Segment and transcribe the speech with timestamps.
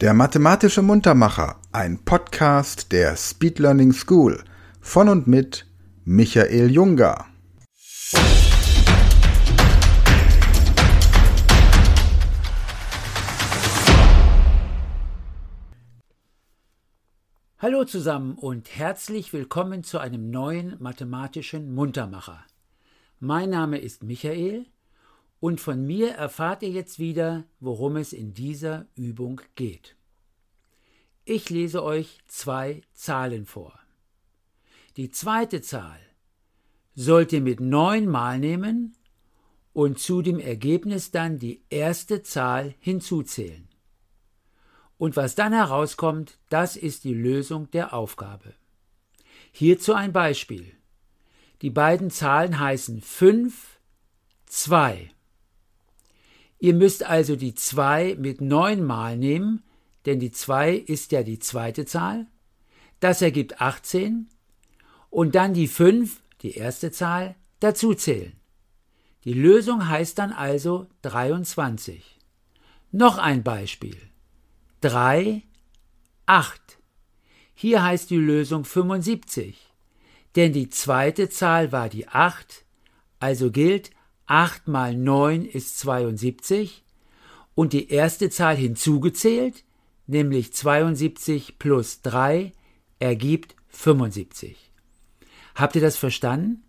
[0.00, 4.42] Der mathematische Muntermacher, ein Podcast der Speed Learning School
[4.80, 5.66] von und mit
[6.04, 7.26] Michael Junger.
[17.58, 22.44] Hallo zusammen und herzlich willkommen zu einem neuen mathematischen Muntermacher.
[23.20, 24.66] Mein Name ist Michael
[25.44, 29.94] und von mir erfahrt ihr jetzt wieder, worum es in dieser Übung geht.
[31.26, 33.78] Ich lese euch zwei Zahlen vor.
[34.96, 36.00] Die zweite Zahl
[36.94, 38.96] sollt ihr mit neun mal nehmen
[39.74, 43.68] und zu dem Ergebnis dann die erste Zahl hinzuzählen.
[44.96, 48.54] Und was dann herauskommt, das ist die Lösung der Aufgabe.
[49.52, 50.72] Hierzu ein Beispiel.
[51.60, 53.78] Die beiden Zahlen heißen 5,
[54.46, 55.13] 2.
[56.64, 59.62] Ihr müsst also die 2 mit 9 mal nehmen,
[60.06, 62.26] denn die 2 ist ja die zweite Zahl.
[63.00, 64.30] Das ergibt 18.
[65.10, 68.32] Und dann die 5, die erste Zahl, dazuzählen.
[69.24, 72.02] Die Lösung heißt dann also 23.
[72.92, 73.98] Noch ein Beispiel.
[74.80, 75.42] 3,
[76.24, 76.78] 8.
[77.54, 79.58] Hier heißt die Lösung 75,
[80.34, 82.64] denn die zweite Zahl war die 8,
[83.20, 83.90] also gilt
[84.26, 86.84] 8 mal 9 ist 72
[87.54, 89.64] und die erste Zahl hinzugezählt,
[90.06, 92.52] nämlich 72 plus 3,
[92.98, 94.70] ergibt 75.
[95.54, 96.64] Habt ihr das verstanden?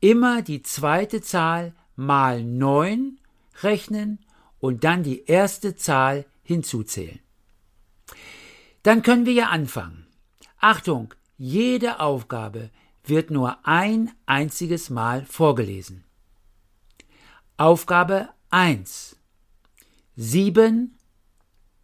[0.00, 3.18] Immer die zweite Zahl mal 9
[3.62, 4.18] rechnen
[4.60, 7.20] und dann die erste Zahl hinzuzählen.
[8.82, 10.06] Dann können wir ja anfangen.
[10.58, 12.70] Achtung, jede Aufgabe
[13.04, 16.04] wird nur ein einziges Mal vorgelesen.
[17.60, 19.16] Aufgabe 1.
[20.14, 20.96] 7,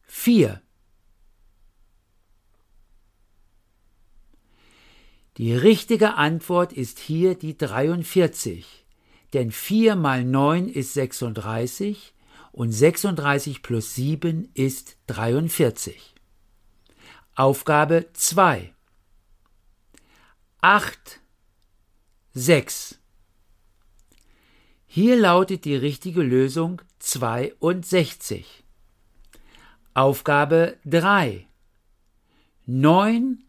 [0.05, 0.63] 4.
[5.37, 8.87] Die richtige Antwort ist hier die 43,
[9.33, 12.15] denn 4 mal 9 ist 36
[12.53, 16.15] und 36 plus 7 ist 43.
[17.35, 18.73] Aufgabe 2.
[20.61, 21.21] 8,
[22.33, 23.01] 6.
[24.97, 28.63] Hier lautet die richtige Lösung 62.
[29.93, 31.49] Aufgabe 3.
[32.67, 33.43] 9,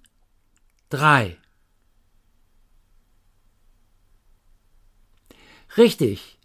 [0.89, 1.37] 3.
[5.77, 6.39] Richtig.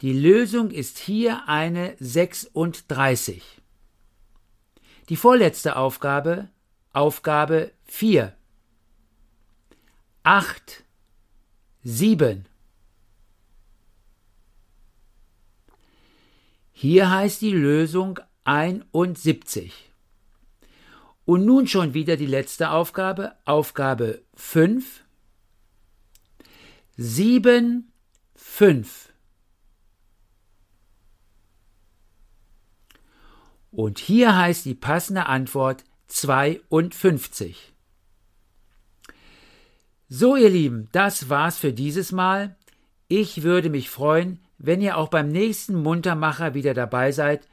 [0.00, 3.42] Die Lösung ist hier eine 36.
[5.08, 6.48] Die vorletzte Aufgabe,
[6.92, 8.32] Aufgabe 4.
[10.22, 10.84] 8,
[11.82, 12.46] 7.
[16.78, 19.72] Hier heißt die Lösung 71.
[21.24, 25.02] Und nun schon wieder die letzte Aufgabe, Aufgabe 5.
[26.98, 27.90] 7,
[28.34, 29.10] 5.
[33.70, 37.72] Und hier heißt die passende Antwort 52.
[40.10, 42.54] So, ihr Lieben, das war's für dieses Mal.
[43.08, 47.46] Ich würde mich freuen, wenn ihr auch beim nächsten Muntermacher wieder dabei seid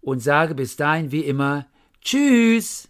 [0.00, 1.66] und sage bis dahin wie immer
[2.00, 2.88] Tschüss.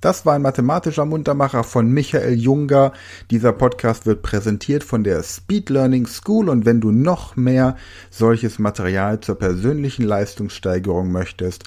[0.00, 2.92] Das war ein mathematischer Muntermacher von Michael Junger.
[3.30, 7.76] Dieser Podcast wird präsentiert von der Speed Learning School und wenn du noch mehr
[8.10, 11.64] solches Material zur persönlichen Leistungssteigerung möchtest,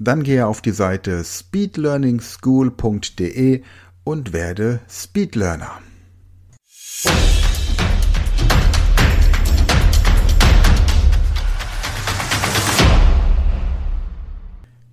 [0.00, 3.62] dann gehe auf die Seite speedlearningschool.de
[4.04, 5.80] und werde Speedlearner.